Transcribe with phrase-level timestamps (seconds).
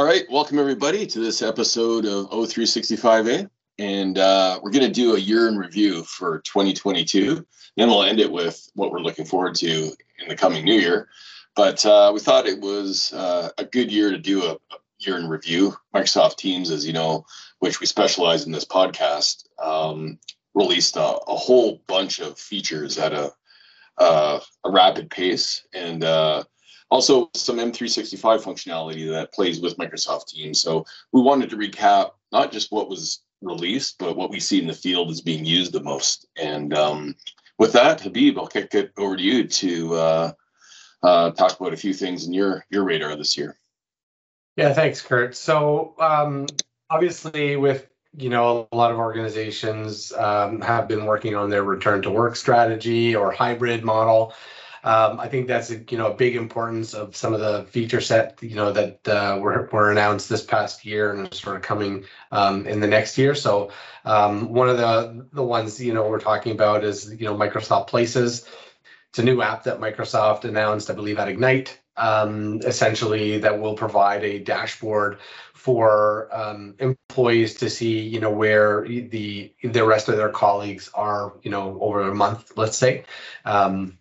[0.00, 3.50] All right, welcome everybody to this episode of O365Eh.
[3.78, 7.46] And uh, we're going to do a year in review for 2022.
[7.76, 11.08] Then we'll end it with what we're looking forward to in the coming new year.
[11.54, 15.18] But uh, we thought it was uh, a good year to do a, a, year
[15.18, 15.76] in review.
[15.94, 17.26] Microsoft Teams, as you know,
[17.58, 20.18] which we specialize in this podcast, um,
[20.54, 23.34] released a, a, whole bunch of features at a,
[23.98, 25.66] uh, a rapid pace.
[25.74, 26.44] And uh,
[26.90, 30.60] also some M365 functionality that plays with Microsoft Teams.
[30.60, 34.66] So we wanted to recap not just what was released, but what we see in
[34.66, 36.26] the field is being used the most.
[36.36, 37.14] And um,
[37.58, 40.32] with that, Habib, I'll kick it over to you to uh,
[41.02, 43.56] uh, talk about a few things in your your radar this year.
[44.56, 45.36] Yeah, thanks, Kurt.
[45.36, 46.46] So um,
[46.90, 52.02] obviously, with you know, a lot of organizations um, have been working on their return
[52.02, 54.34] to work strategy or hybrid model.
[54.82, 58.00] Um, I think that's a, you know a big importance of some of the feature
[58.00, 62.04] set you know that uh, were were announced this past year and sort of coming
[62.32, 63.34] um, in the next year.
[63.34, 63.70] So
[64.04, 67.88] um, one of the the ones you know we're talking about is you know Microsoft
[67.88, 68.46] Places.
[69.10, 71.80] It's a new app that Microsoft announced, I believe, at Ignite.
[71.96, 75.18] Um, essentially, that will provide a dashboard
[75.52, 81.34] for um, employees to see, you know, where the the rest of their colleagues are,
[81.42, 83.04] you know, over a month, let's say.
[83.44, 83.98] Um,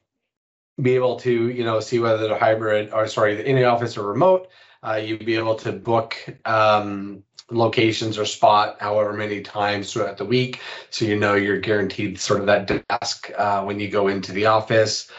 [0.81, 4.07] be able to you know see whether they're hybrid or sorry in the office or
[4.07, 4.49] remote
[4.83, 10.25] uh, you'd be able to book um, locations or spot however many times throughout the
[10.25, 14.31] week so you know you're guaranteed sort of that desk uh, when you go into
[14.31, 15.09] the office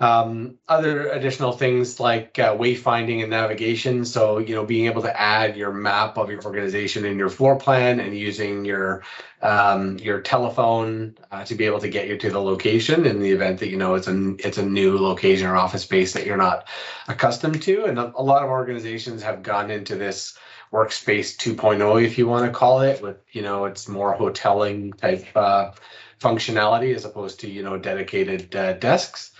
[0.00, 4.06] um, other additional things like uh, wayfinding and navigation.
[4.06, 7.56] So, you know, being able to add your map of your organization in your floor
[7.56, 9.02] plan and using your
[9.42, 13.30] um, your telephone uh, to be able to get you to the location in the
[13.30, 16.36] event that you know it's a it's a new location or office space that you're
[16.36, 16.66] not
[17.08, 17.84] accustomed to.
[17.84, 20.36] And a, lot of organizations have gone into this
[20.72, 25.26] workspace 2.0, if you want to call it, with you know it's more hoteling type
[25.34, 25.72] uh,
[26.20, 29.32] functionality as opposed to you know dedicated uh, desks.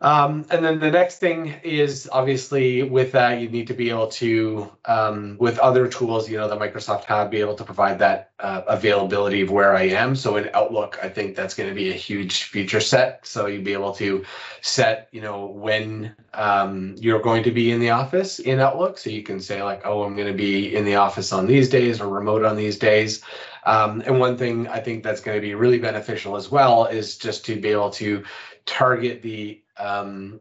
[0.00, 4.06] Um, and then the next thing is obviously with that, you need to be able
[4.08, 8.30] to, um, with other tools, you know, that Microsoft have, be able to provide that
[8.38, 10.14] uh, availability of where I am.
[10.14, 13.26] So in Outlook, I think that's going to be a huge feature set.
[13.26, 14.24] So you'd be able to
[14.60, 18.98] set, you know, when um, you're going to be in the office in Outlook.
[18.98, 21.68] So you can say like, oh, I'm going to be in the office on these
[21.68, 23.24] days or remote on these days.
[23.68, 27.18] Um, and one thing I think that's going to be really beneficial as well is
[27.18, 28.24] just to be able to
[28.64, 30.40] target the um,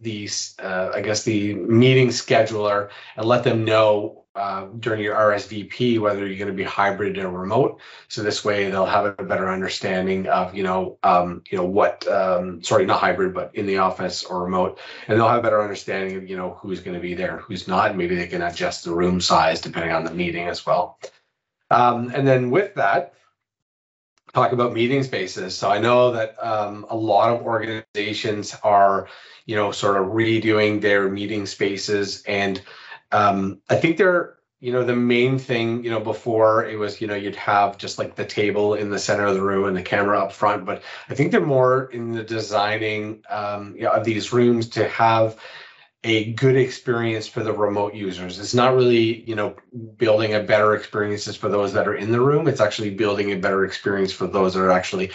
[0.00, 0.30] the
[0.60, 6.24] uh, I guess the meeting scheduler and let them know uh, during your RSVP whether
[6.24, 7.80] you're going to be hybrid or remote.
[8.06, 12.06] So this way they'll have a better understanding of you know um, you know what
[12.06, 14.78] um, sorry not hybrid but in the office or remote,
[15.08, 17.66] and they'll have a better understanding of you know who's going to be there, who's
[17.66, 17.96] not.
[17.96, 21.00] Maybe they can adjust the room size depending on the meeting as well.
[21.70, 23.14] Um, and then with that,
[24.32, 25.56] talk about meeting spaces.
[25.56, 29.08] So I know that um, a lot of organizations are,
[29.46, 32.62] you know, sort of redoing their meeting spaces, and
[33.10, 37.06] um, I think they're, you know, the main thing, you know, before it was, you
[37.06, 39.82] know, you'd have just like the table in the center of the room and the
[39.82, 44.04] camera up front, but I think they're more in the designing um, you know, of
[44.04, 45.38] these rooms to have
[46.04, 48.38] a good experience for the remote users.
[48.38, 49.56] It's not really, you know,
[49.96, 52.46] building a better experiences for those that are in the room.
[52.46, 55.10] It's actually building a better experience for those that are actually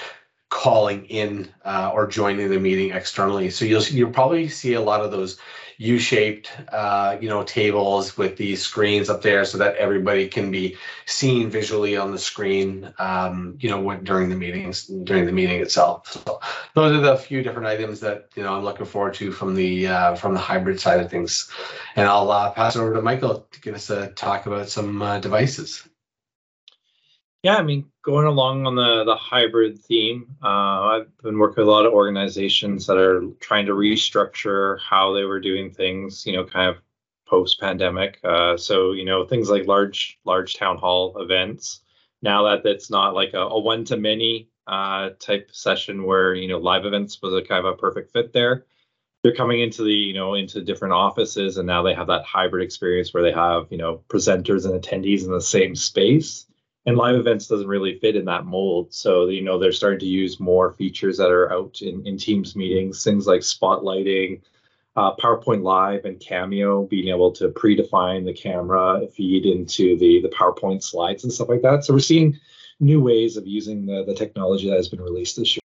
[0.50, 3.50] calling in uh, or joining the meeting externally.
[3.50, 5.40] So you'll you'll probably see a lot of those
[5.84, 10.78] U-shaped, uh, you know, tables with these screens up there, so that everybody can be
[11.06, 16.12] seen visually on the screen, um, you know, during the meetings, during the meeting itself.
[16.14, 16.40] So
[16.74, 19.88] those are the few different items that you know I'm looking forward to from the
[19.88, 21.52] uh, from the hybrid side of things.
[21.98, 25.02] And I'll uh, pass it over to Michael to give us a talk about some
[25.02, 25.88] uh, devices.
[27.44, 31.68] Yeah, I mean, going along on the the hybrid theme, uh, I've been working with
[31.68, 36.26] a lot of organizations that are trying to restructure how they were doing things.
[36.26, 36.82] You know, kind of
[37.28, 38.20] post pandemic.
[38.24, 41.82] Uh, so you know, things like large large town hall events.
[42.22, 46.48] Now that it's not like a, a one to many uh, type session where you
[46.48, 48.66] know live events was a kind of a perfect fit there.
[49.22, 52.64] They're coming into the you know into different offices, and now they have that hybrid
[52.64, 56.46] experience where they have you know presenters and attendees in the same space
[56.86, 58.94] and live events doesn't really fit in that mold.
[58.94, 62.56] So you know they're starting to use more features that are out in, in teams
[62.56, 64.42] meetings things like spotlighting
[64.96, 70.30] uh, powerpoint live and cameo being able to predefine the camera feed into the the
[70.30, 71.84] powerpoint slides and stuff like that.
[71.84, 72.40] So we're seeing
[72.80, 75.63] new ways of using the, the technology that has been released this year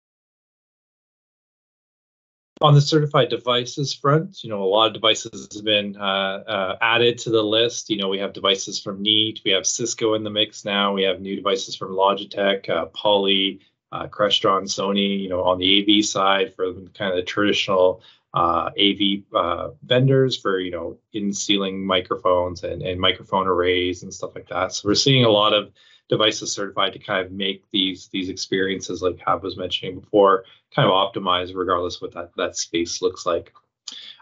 [2.60, 6.78] on the certified devices front, you know, a lot of devices have been uh, uh,
[6.81, 7.88] added to the list.
[7.90, 11.02] You know, we have devices from Neat, we have Cisco in the mix now, we
[11.02, 13.60] have new devices from Logitech, uh, Poly,
[13.93, 15.20] uh, Crestron, Sony.
[15.20, 18.02] You know, on the AV side for kind of the traditional
[18.34, 24.12] uh, AV uh, vendors for you know in ceiling microphones and, and microphone arrays and
[24.12, 24.72] stuff like that.
[24.72, 25.72] So we're seeing a lot of
[26.08, 30.44] devices certified to kind of make these these experiences like Hab was mentioning before
[30.75, 33.53] kind of optimize regardless what that that space looks like.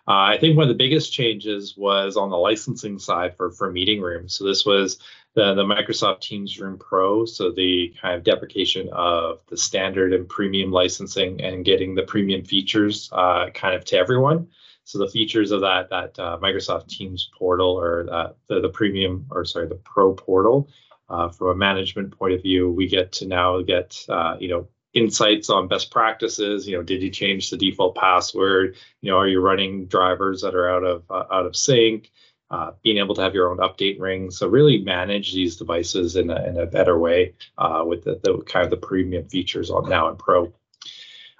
[0.09, 3.73] Uh, I think one of the biggest changes was on the licensing side for for
[3.73, 4.35] meeting rooms.
[4.35, 4.99] So this was
[5.35, 10.29] the the Microsoft Teams Room Pro, so the kind of deprecation of the standard and
[10.29, 14.49] premium licensing and getting the premium features uh, kind of to everyone.
[14.85, 19.45] So the features of that that uh, Microsoft Teams portal or the the premium or
[19.45, 20.69] sorry the Pro portal
[21.09, 24.69] uh, from a management point of view, we get to now get uh, you know
[24.97, 26.67] insights on best practices.
[26.67, 28.77] You know, did you change the default password?
[29.03, 32.11] You know, are you running drivers that are out of uh, out of sync?
[32.49, 36.31] Uh, being able to have your own update ring, so really manage these devices in
[36.31, 39.89] a, in a better way uh, with the, the kind of the premium features on
[39.89, 40.55] now and Pro.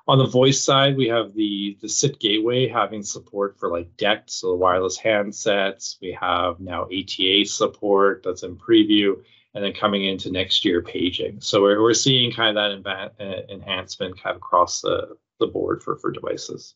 [0.09, 4.31] On the voice side, we have the the SIP gateway having support for like DECT,
[4.31, 5.97] so the wireless handsets.
[6.03, 9.15] We have now ATA support that's in preview,
[9.57, 11.41] and then coming into next year paging.
[11.41, 15.83] So we're, we're seeing kind of that uh, enhancement kind of across the, the board
[15.83, 16.75] for, for devices.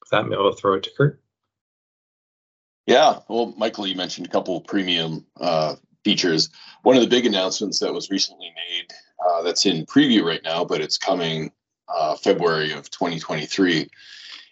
[0.00, 1.20] With that, maybe I'll throw it to Kurt.
[2.88, 6.50] Yeah, well, Michael, you mentioned a couple of premium uh, features.
[6.82, 8.92] One of the big announcements that was recently made
[9.24, 11.52] uh, that's in preview right now, but it's coming
[11.86, 13.88] uh, February of 2023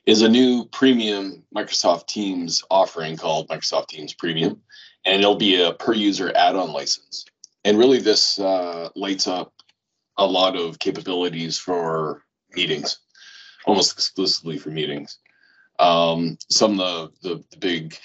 [0.07, 4.61] is a new premium Microsoft Teams offering called Microsoft Teams Premium
[5.05, 7.25] and it'll be a per user add-on license.
[7.65, 9.53] And really, this uh, lights up
[10.17, 12.25] a lot of capabilities for
[12.55, 12.99] meetings,
[13.67, 15.19] almost exclusively for meetings.
[15.79, 17.97] Um, some of the, the, the big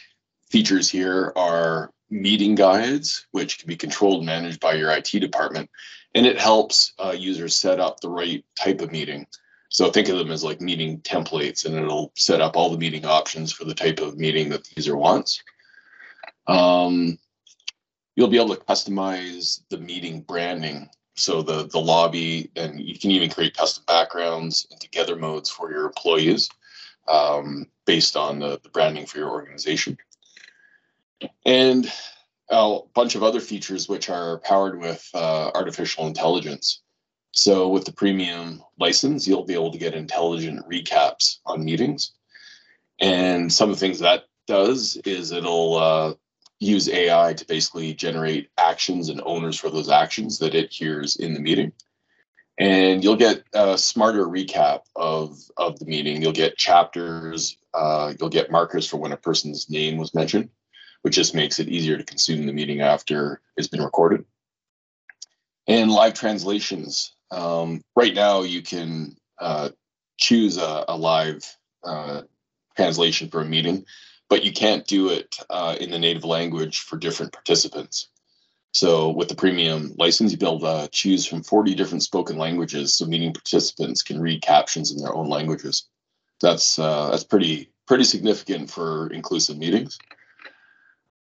[0.50, 5.69] features here are meeting guides, which can be controlled and managed by your IT department,
[6.13, 9.25] and it helps uh, users set up the right type of meeting.
[9.69, 13.06] So think of them as like meeting templates, and it'll set up all the meeting
[13.06, 15.42] options for the type of meeting that the user wants.
[16.47, 17.18] Um,
[18.15, 20.89] you'll be able to customize the meeting branding.
[21.15, 25.71] So the, the lobby, and you can even create custom backgrounds and together modes for
[25.71, 26.50] your employees
[27.07, 29.97] um, based on the, the branding for your organization.
[31.45, 31.92] And
[32.50, 36.81] a bunch of other features which are powered with uh, artificial intelligence.
[37.31, 42.12] So with the premium license, you'll be able to get intelligent recaps on meetings.
[43.00, 46.13] And some of the things that does is it'll uh,
[46.60, 51.34] use AI to basically generate actions and owners for those actions that it hears in
[51.34, 51.72] the meeting.
[52.57, 56.22] And you'll get a smarter recap of, of the meeting.
[56.22, 60.50] You'll get chapters, uh, you'll get markers for when a person's name was mentioned,
[61.02, 64.24] which just makes it easier to consume the meeting after it's been recorded.
[65.68, 67.13] And live translations.
[67.31, 69.69] Um, right now, you can uh,
[70.18, 71.44] choose a, a live
[71.84, 72.22] uh,
[72.78, 73.86] translation for a meeting
[74.30, 78.10] but you can't do it uh, in the native language for different participants.
[78.72, 82.94] So with the premium license, you'll be able to choose from 40 different spoken languages,
[82.94, 85.88] so meeting participants can read captions in their own languages.
[86.42, 89.97] That's uh, that's pretty pretty significant for inclusive meetings.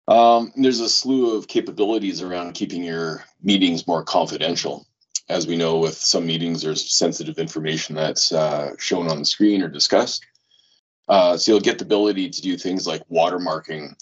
[0.07, 4.87] Um, there's a slew of capabilities around keeping your meetings more confidential.
[5.29, 9.61] As we know, with some meetings, there's sensitive information that's uh, shown on the screen
[9.61, 10.25] or discussed.
[11.07, 13.93] Uh, so you'll get the ability to do things like watermarking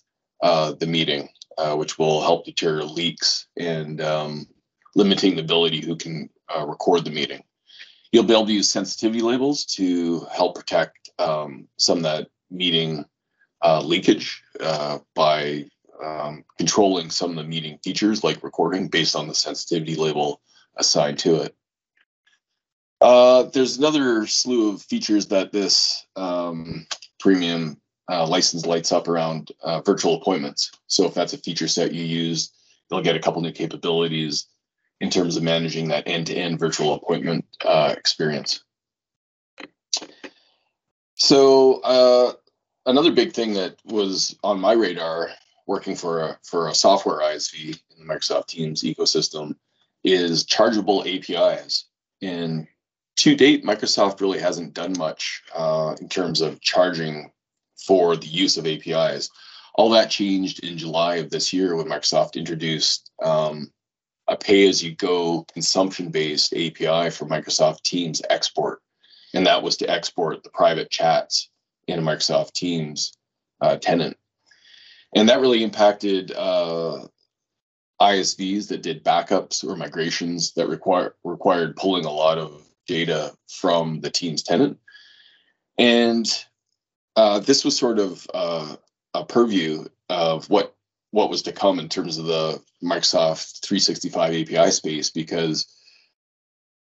[0.42, 4.48] uh, the meeting, uh, which will help deter leaks and um,
[4.96, 7.44] limiting the ability who can uh, record the meeting.
[8.12, 13.06] You'll be able to use sensitivity labels to help protect um, some of that meeting
[13.62, 15.66] uh, leakage uh, by
[16.04, 20.42] um, controlling some of the meeting features like recording based on the sensitivity label
[20.78, 21.56] assigned to it.
[23.02, 26.86] Uh, there's another slew of features that this um,
[27.20, 27.80] premium
[28.10, 30.72] uh, license lights up around uh, virtual appointments.
[30.88, 32.52] So if that's a feature set you use,
[32.90, 34.48] you'll get a couple new capabilities
[35.00, 38.64] in terms of managing that end-to-end virtual appointment uh, experience.
[41.16, 42.34] So uh,
[42.86, 45.30] another big thing that was on my radar
[45.68, 49.56] working for a, for a software ISV in the Microsoft Teams ecosystem
[50.04, 51.86] is chargeable APIs.
[52.22, 52.68] And
[53.20, 57.30] to date, Microsoft really hasn't done much uh, in terms of charging
[57.86, 59.30] for the use of APIs.
[59.76, 63.72] All that changed in July of this year when Microsoft introduced um,
[64.30, 68.82] a pay as you go consumption based API for Microsoft Teams export.
[69.34, 71.50] and that was to export the private chats
[71.88, 73.12] in a Microsoft Teams
[73.60, 74.16] uh, tenant.
[75.14, 77.06] And that really impacted uh,
[78.02, 84.02] ISVs that did backups or migrations that require required pulling a lot of data from
[84.02, 84.80] the Teams tenant.
[85.78, 86.28] And
[87.16, 88.76] uh, this was sort of uh,
[89.14, 90.76] a purview of what
[91.12, 95.68] what was to come in terms of the Microsoft 365 API space because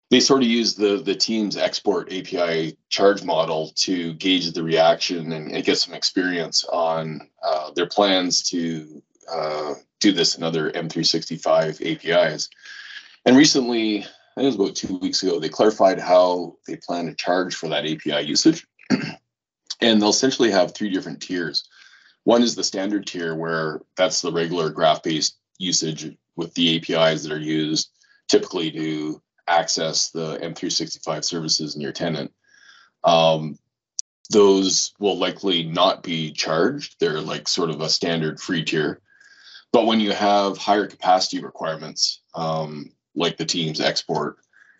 [0.09, 5.31] they sort of used the the team's export API charge model to gauge the reaction
[5.31, 10.71] and, and get some experience on uh, their plans to uh, do this in other
[10.71, 12.49] M365 APIs.
[13.25, 17.05] And recently, I think it was about two weeks ago, they clarified how they plan
[17.05, 18.67] to charge for that API usage.
[19.81, 21.69] and they'll essentially have three different tiers.
[22.23, 27.23] One is the standard tier, where that's the regular graph based usage with the APIs
[27.23, 27.91] that are used
[28.27, 32.33] typically to access the M365 services in your tenant.
[33.03, 33.57] Um,
[34.31, 36.95] those will likely not be charged.
[36.99, 39.01] They're like sort of a standard free tier.
[39.71, 44.37] But when you have higher capacity requirements, um, like the Teams export,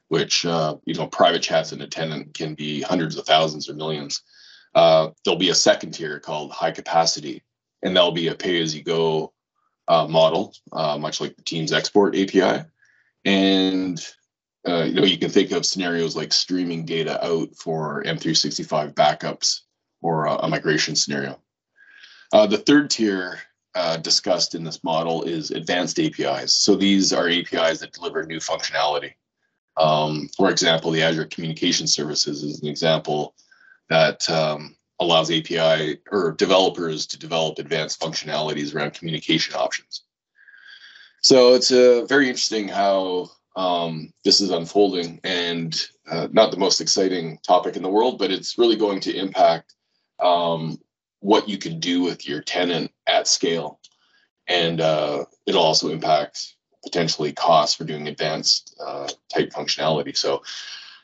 [0.08, 4.22] which uh, you know private chats in attendant can be hundreds of thousands or millions,
[4.76, 7.44] uh, there'll be a second tier called high capacity,
[7.82, 9.32] and that'll be a pay-as-you-go
[9.88, 12.66] uh, model, uh, much like the Teams export API.
[13.24, 14.06] And
[14.68, 19.62] uh, you know, you can think of scenarios like streaming data out for M365 backups
[20.02, 21.40] or a, a migration scenario.
[22.34, 23.40] Uh, the third tier
[23.76, 26.54] uh, discussed in this model is advanced APIs.
[26.54, 29.14] So these are APIs that deliver new functionality.
[29.78, 33.36] Um, for example, the Azure Communication Services is an example
[33.90, 40.04] that um, allows API or developers to develop advanced functionalities around communication options.
[41.22, 45.76] So it's uh, very interesting how um, this is unfolding and
[46.10, 49.74] uh, not the most exciting topic in the world, but it's really going to impact
[50.20, 50.80] um,
[51.20, 53.80] what you can do with your tenant at scale.
[54.48, 60.16] And uh, it'll also impact potentially costs for doing advanced uh, type functionality.
[60.16, 60.44] So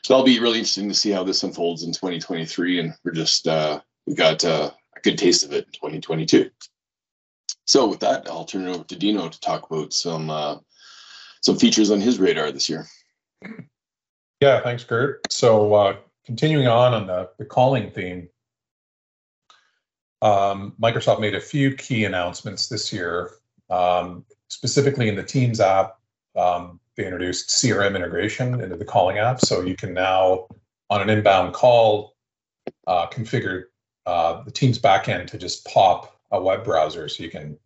[0.08, 2.80] that'll be really interesting to see how this unfolds in 2023.
[2.80, 6.50] And we're just, uh, we got uh, a good taste of it in 2022.
[7.66, 10.56] So with that, I'll turn it over to Dino to talk about some uh,
[11.40, 12.86] some features on his radar this year.
[14.40, 15.20] Yeah, thanks, Kurt.
[15.32, 18.28] So uh, continuing on on the, the calling theme,
[20.22, 23.32] um, Microsoft made a few key announcements this year.
[23.68, 25.98] Um, specifically in the Teams app,
[26.36, 29.40] um, they introduced CRM integration into the calling app.
[29.40, 30.46] So you can now,
[30.90, 32.16] on an inbound call,
[32.86, 33.64] uh, configure
[34.06, 37.08] uh, the Teams backend to just pop a web browser.
[37.08, 37.58] So you can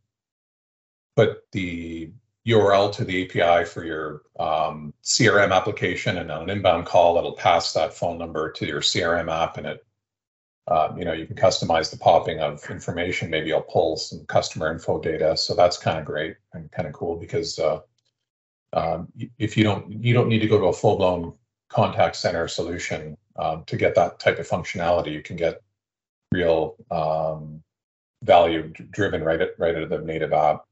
[1.15, 2.11] put the
[2.47, 7.33] URL to the API for your um, CRM application, and on an inbound call, it'll
[7.33, 9.86] pass that phone number to your CRM app, and it,
[10.68, 13.30] uh, you know, you can customize the popping of information.
[13.30, 16.94] Maybe I'll pull some customer info data, so that's kind of great and kind of
[16.94, 17.80] cool because uh,
[18.73, 19.08] um,
[19.38, 21.35] if you don't, you don't need to go to a full blown
[21.68, 25.12] contact center solution um, to get that type of functionality.
[25.12, 25.62] You can get
[26.32, 27.62] real um,
[28.25, 30.64] value driven right at right out of the native app.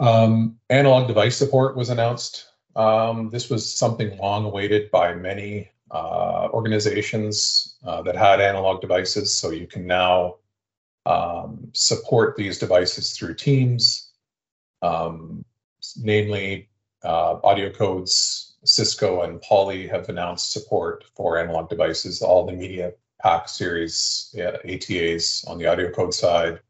[0.00, 2.48] Um, analog device support was announced.
[2.74, 9.34] Um, this was something long awaited by many uh, organizations uh, that had analog devices.
[9.34, 10.36] So you can now
[11.06, 14.10] um, support these devices through Teams,
[14.82, 15.44] um,
[15.96, 16.68] namely
[17.02, 22.20] uh, AudioCodes, Cisco, and Poly have announced support for analog devices.
[22.22, 26.60] All the Media Pack series ATAs on the AudioCode side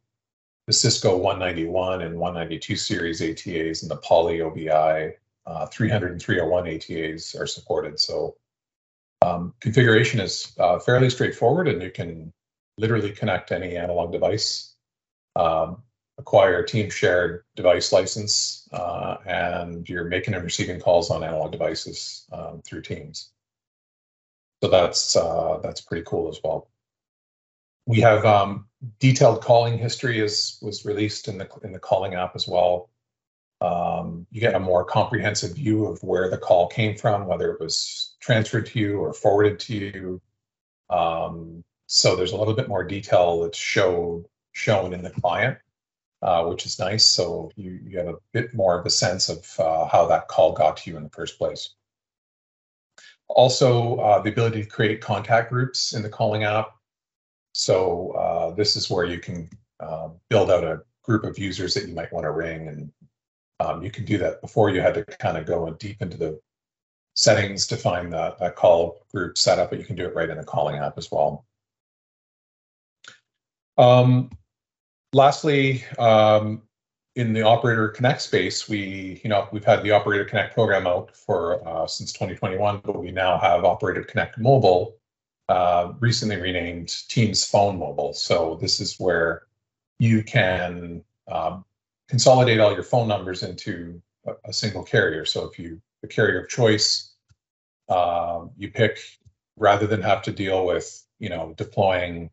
[0.66, 5.14] the Cisco 191 and 192 series ATAs and the Poly OBI
[5.46, 8.00] uh, 300 and 301 ATAs are supported.
[8.00, 8.36] So
[9.24, 12.32] um, configuration is uh, fairly straightforward and you can
[12.76, 14.74] literally connect any analog device,
[15.36, 15.82] um,
[16.18, 21.52] acquire a team shared device license, uh, and you're making and receiving calls on analog
[21.52, 23.30] devices um, through Teams.
[24.62, 26.68] So that's uh, that's pretty cool as well.
[27.86, 28.66] We have um,
[28.98, 32.90] detailed calling history is was released in the in the calling app as well.
[33.64, 37.60] Um, you get a more comprehensive view of where the call came from, whether it
[37.60, 40.20] was transferred to you or forwarded to you.
[40.90, 45.58] Um, so there's a little bit more detail that's show, shown in the client,
[46.22, 47.04] uh, which is nice.
[47.04, 50.52] So you, you have a bit more of a sense of uh, how that call
[50.52, 51.74] got to you in the first place.
[53.28, 56.74] Also, uh, the ability to create contact groups in the calling app
[57.54, 61.86] so uh, this is where you can uh, build out a group of users that
[61.86, 62.90] you might want to ring, and
[63.60, 66.40] um, you can do that before you had to kind of go deep into the
[67.14, 70.44] settings to find that call group setup, but you can do it right in the
[70.44, 71.44] calling app as well.
[73.78, 74.30] Um,
[75.12, 76.62] lastly, um,
[77.16, 81.16] in the Operator Connect space, we, you know, we've had the Operator Connect program out
[81.16, 84.96] for uh, since 2021, but we now have Operator Connect Mobile,
[85.48, 88.12] uh, recently renamed Teams Phone Mobile.
[88.12, 89.42] So this is where
[90.00, 91.64] you can um,
[92.08, 95.24] consolidate all your phone numbers into a, a, single carrier.
[95.24, 97.14] So if you the carrier of choice,
[97.88, 98.98] uh, you pick
[99.56, 102.30] rather than have to deal with, you know, deploying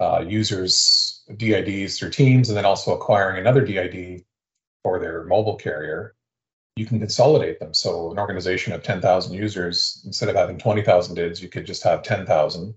[0.00, 4.24] uh, users DIDs through Teams and then also acquiring another DID
[4.82, 6.14] for their mobile carrier,
[6.76, 7.72] you can consolidate them.
[7.72, 12.02] So an organization of 10,000 users, instead of having 20,000 DIDs, you could just have
[12.02, 12.66] 10,000.
[12.66, 12.74] You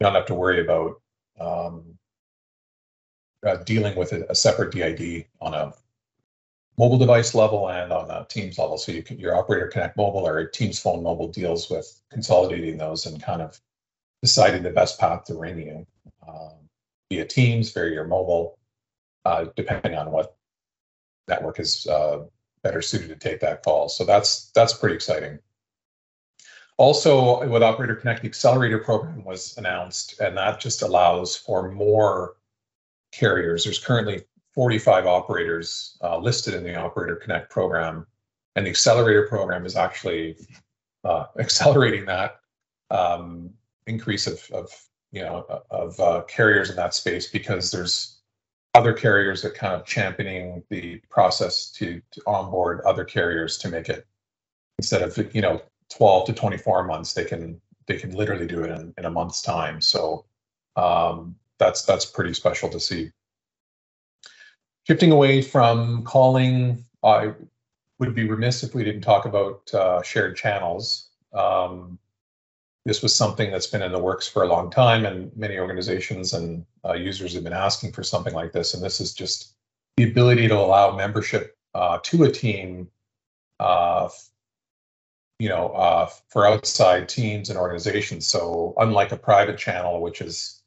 [0.00, 1.02] don't have to worry about
[1.38, 1.98] um,
[3.46, 5.72] uh, dealing with a, a, separate DID on a
[6.78, 8.78] mobile device level and on a Teams level.
[8.78, 13.06] So you can, your Operator Connect Mobile or Teams Phone Mobile deals with consolidating those
[13.06, 13.60] and kind of
[14.22, 15.86] deciding the best path to ring you
[16.28, 16.52] um,
[17.10, 18.58] via Teams, via your mobile,
[19.24, 20.36] uh, depending on what
[21.28, 22.24] network is uh,
[22.62, 23.88] better suited to take that call.
[23.88, 25.38] So that's that's pretty exciting.
[26.76, 32.36] Also, with Operator Connect, the Accelerator program was announced, and that just allows for more
[33.12, 33.64] carriers.
[33.64, 34.22] There's currently
[34.54, 38.06] 45 operators uh, listed in the Operator Connect program,
[38.56, 40.36] and the Accelerator program is actually
[41.04, 42.40] uh, accelerating that
[42.90, 43.50] um,
[43.86, 44.70] increase of, of
[45.12, 48.20] you know of uh, carriers in that space because there's
[48.74, 53.88] other carriers that kind of championing the process to, to onboard other carriers to make
[53.88, 54.06] it
[54.78, 58.70] instead of you know 12 to 24 months they can they can literally do it
[58.70, 60.24] in, in a month's time so
[60.76, 63.12] um, that's that's pretty special to see
[64.88, 67.32] shifting away from calling i
[68.00, 71.98] would be remiss if we didn't talk about uh, shared channels um,
[72.84, 76.32] this was something that's been in the works for a long time, and many organizations
[76.32, 78.74] and uh, users have been asking for something like this.
[78.74, 79.54] And this is just
[79.96, 82.88] the ability to allow membership uh, to a team,
[83.58, 84.08] uh,
[85.38, 88.26] you know, uh, for outside teams and organizations.
[88.26, 90.59] So, unlike a private channel, which is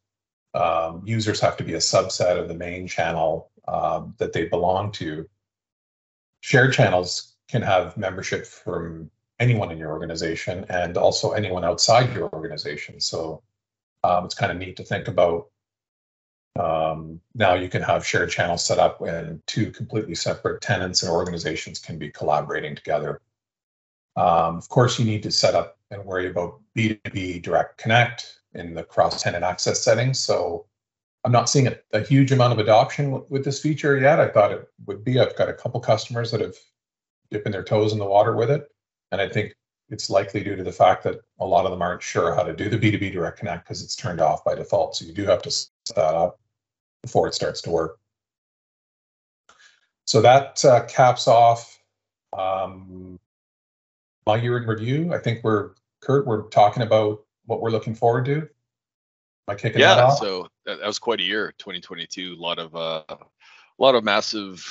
[0.53, 4.91] um, users have to be a subset of the main channel um, that they belong
[4.93, 5.27] to,
[6.41, 12.29] shared channels can have membership from anyone in your organization and also anyone outside your
[12.33, 12.99] organization.
[12.99, 13.41] So
[14.03, 15.47] um, it's kind of neat to think about.
[16.59, 21.11] Um, now you can have shared channels set up and two completely separate tenants and
[21.11, 23.21] organizations can be collaborating together.
[24.15, 28.73] Um, of course, you need to set up and worry about B2B direct connect in
[28.73, 30.19] the cross tenant access settings.
[30.19, 30.65] So
[31.23, 34.19] I'm not seeing a, a huge amount of adoption w- with this feature yet.
[34.19, 35.19] I thought it would be.
[35.19, 36.55] I've got a couple customers that have
[37.31, 38.69] dipping their toes in the water with it.
[39.11, 39.55] And I think
[39.89, 42.53] it's likely due to the fact that a lot of them aren't sure how to
[42.53, 44.95] do the B2B Direct Connect because it's turned off by default.
[44.95, 46.39] So you do have to set that up
[47.01, 47.99] before it starts to work.
[50.05, 51.79] So that uh, caps off
[52.37, 53.19] um,
[54.25, 55.13] my year in review.
[55.13, 58.37] I think we're, Kurt, we're talking about what we're looking forward to.
[58.37, 58.47] Am
[59.47, 60.19] I kicking yeah, that off?
[60.19, 62.35] so that, that was quite a year, 2022.
[62.37, 63.17] A lot of uh, a
[63.77, 64.65] lot of massive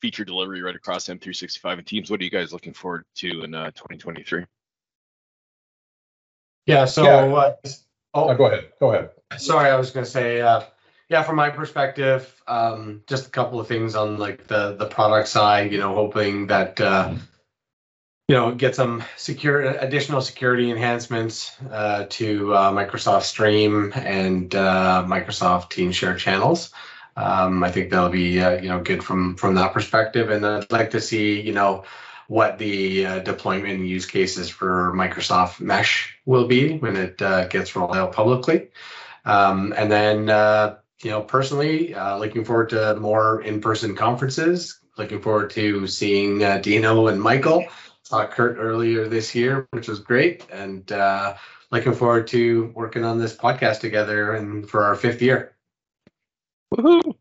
[0.00, 2.10] feature delivery right across M365 and Teams.
[2.10, 4.44] What are you guys looking forward to in uh, 2023?
[6.66, 6.84] Yeah.
[6.84, 7.34] So, Yeah.
[7.34, 7.54] Uh,
[8.14, 8.72] Oh, oh, go ahead.
[8.80, 9.10] Go ahead.
[9.36, 10.62] sorry, I was going to say, uh,
[11.08, 15.28] yeah, from my perspective, um, just a couple of things on like the the product
[15.28, 15.72] side.
[15.72, 17.14] You know, hoping that uh,
[18.28, 25.02] you know get some secure additional security enhancements uh, to uh, Microsoft Stream and uh,
[25.06, 26.70] Microsoft Team Share channels.
[27.16, 30.70] Um, I think that'll be uh, you know good from from that perspective, and I'd
[30.70, 31.84] like to see you know
[32.28, 37.74] what the uh, deployment use cases for Microsoft Mesh will be when it uh, gets
[37.74, 38.68] rolled out publicly,
[39.24, 40.20] um, and then
[41.02, 44.80] you know personally looking forward to more in-person conferences.
[44.98, 47.64] Looking forward to seeing Dino and Michael.
[48.08, 50.90] Saw Kurt earlier this year, which was great, and
[51.70, 55.54] looking forward to working on this podcast together and for our fifth year.
[56.72, 57.14] Woohoo!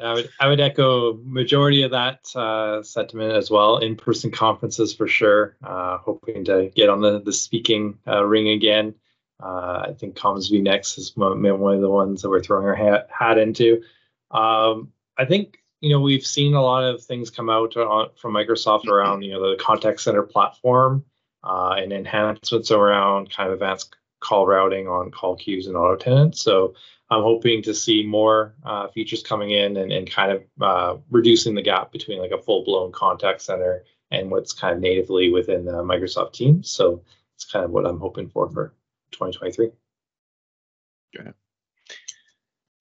[0.00, 3.78] I would I would echo majority of that uh, sentiment as well.
[3.78, 5.56] In person conferences for sure.
[5.62, 8.96] Uh, hoping to get on the the speaking uh, ring again.
[9.40, 13.38] Uh, I think CommsvNext is one of the ones that we're throwing our hat, hat
[13.38, 13.84] into.
[14.32, 18.34] Um, I think you know we've seen a lot of things come out on, from
[18.34, 21.04] Microsoft around you know the contact center platform
[21.44, 26.42] uh, and enhancements around kind of advanced call routing on call queues and auto attendants.
[26.42, 26.74] So
[27.08, 31.54] I'm hoping to see more uh, features coming in and, and kind of uh, reducing
[31.54, 35.64] the gap between like a full blown contact center and what's kind of natively within
[35.64, 36.70] the Microsoft Teams.
[36.70, 37.02] So
[37.34, 38.74] it's kind of what I'm hoping for for
[39.12, 39.70] 2023.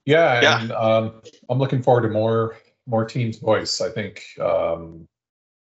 [0.05, 0.61] Yeah, Yeah.
[0.61, 2.57] and um, I'm looking forward to more
[2.89, 3.81] more Teams voice.
[3.81, 5.07] I think um,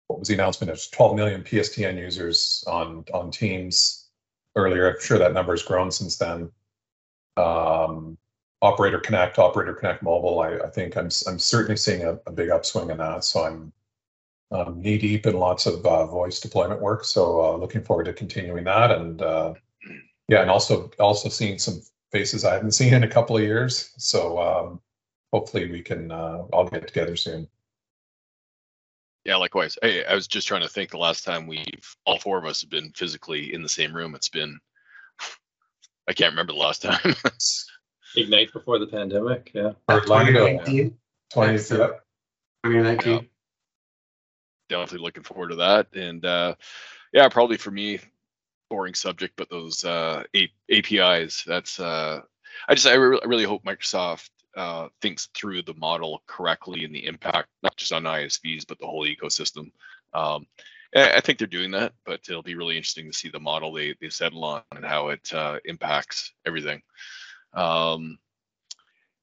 [0.08, 0.70] what was the announcement?
[0.70, 4.08] It's 12 million PSTN users on on Teams
[4.54, 4.90] earlier.
[4.90, 6.50] I'm sure that number has grown since then.
[7.36, 8.16] Um,
[8.62, 10.40] Operator Connect, Operator Connect Mobile.
[10.40, 13.24] I, I think I'm I'm certainly seeing a, a big upswing in that.
[13.24, 13.72] So I'm
[14.50, 17.04] um, knee deep in lots of uh, voice deployment work.
[17.04, 19.54] So uh, looking forward to continuing that and uh,
[20.28, 23.92] yeah, and also also seeing some faces I haven't seen in a couple of years.
[23.98, 24.80] So um,
[25.36, 27.46] hopefully we can uh, all get together soon.
[29.26, 29.76] Yeah, likewise.
[29.82, 32.62] Hey, I was just trying to think the last time we've all four of us
[32.62, 34.14] have been physically in the same room.
[34.14, 34.58] It's been
[36.08, 37.14] I can't remember the last time.
[38.16, 39.50] Ignite before the pandemic.
[39.52, 39.72] Yeah.
[39.90, 40.96] Orlando, 2019.
[41.32, 41.86] 20, Thanks, yeah.
[42.64, 43.28] 2019.
[44.70, 45.88] Definitely looking forward to that.
[45.94, 46.54] And uh
[47.12, 47.98] yeah, probably for me,
[48.70, 52.22] boring subject, but those uh A- APIs, that's uh
[52.68, 56.94] I just I re- I really hope Microsoft uh thinks through the model correctly and
[56.94, 59.70] the impact, not just on ISVs, but the whole ecosystem.
[60.14, 60.46] Um
[60.94, 63.94] I think they're doing that, but it'll be really interesting to see the model they,
[64.00, 66.82] they settle on and how it uh, impacts everything.
[67.52, 68.18] Um,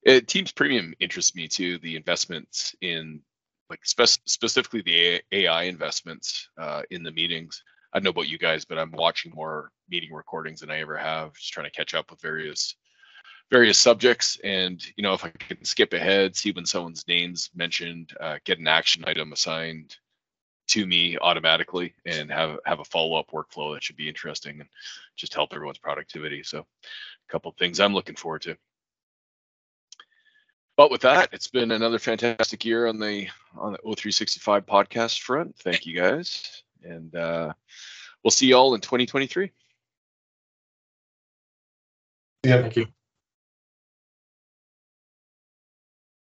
[0.03, 1.79] it, Teams Premium interests me too.
[1.79, 3.21] The investments in,
[3.69, 7.63] like spec- specifically the AI investments uh, in the meetings.
[7.93, 10.97] I don't know about you guys, but I'm watching more meeting recordings than I ever
[10.97, 11.33] have.
[11.35, 12.75] Just trying to catch up with various
[13.51, 18.13] various subjects, and you know if I can skip ahead, see when someone's name's mentioned,
[18.19, 19.95] uh, get an action item assigned
[20.69, 24.69] to me automatically and have have a follow-up workflow that should be interesting and
[25.17, 26.65] just help everyone's productivity so a
[27.29, 28.55] couple things i'm looking forward to
[30.77, 33.27] but with that it's been another fantastic year on the
[33.57, 37.51] on the o365 podcast front thank you guys and uh
[38.23, 39.51] we'll see you all in 2023
[42.43, 42.61] Yeah.
[42.61, 42.87] Thank you.